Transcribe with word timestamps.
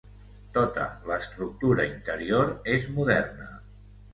Tota 0.53 0.85
l'estructura 1.09 1.85
interior 1.91 2.51
és 2.79 2.89
moderna. 2.99 3.53